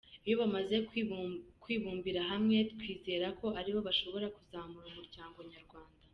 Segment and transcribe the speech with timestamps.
[0.25, 0.75] Iyo bamaze
[1.65, 5.99] kwibumbira hamwe, twizera ko aribo bashobora kuzamura umuryango nyarwanda”.